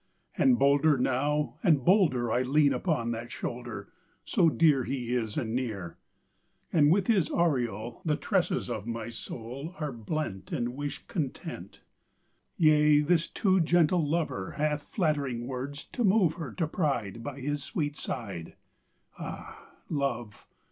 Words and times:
And 0.35 0.57
bolder 0.57 0.97
now 0.97 1.59
and 1.63 1.85
bolder 1.85 2.31
I 2.31 2.41
lean 2.41 2.73
upon 2.73 3.11
that 3.11 3.31
shoulder, 3.31 3.89
So 4.25 4.49
dear 4.49 4.83
He 4.83 5.13
is 5.13 5.37
and 5.37 5.53
near. 5.53 5.95
And 6.73 6.89
with 6.89 7.05
His 7.05 7.29
aureole 7.29 8.01
The 8.03 8.15
tresses 8.17 8.67
of 8.67 8.87
my 8.87 9.09
soul 9.09 9.75
Are 9.79 9.91
blent 9.91 10.51
In 10.51 10.75
wished 10.75 11.07
content. 11.07 11.81
Yea, 12.57 13.01
this 13.01 13.27
too 13.27 13.59
gentle 13.59 14.03
Lover 14.03 14.53
Hath 14.57 14.81
flattering 14.81 15.45
words 15.45 15.85
to 15.91 16.03
move 16.03 16.33
her 16.33 16.51
To 16.51 16.65
pride 16.65 17.21
By 17.21 17.39
His 17.39 17.63
sweet 17.63 17.95
side. 17.95 18.55
Ah, 19.19 19.69
Love! 19.87 20.47